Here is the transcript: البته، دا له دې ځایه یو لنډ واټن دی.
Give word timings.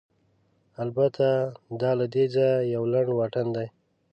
البته، 0.83 1.27
دا 1.81 1.91
له 1.99 2.05
دې 2.13 2.25
ځایه 2.35 2.69
یو 2.75 2.83
لنډ 2.91 3.09
واټن 3.17 3.47
دی. 3.55 3.67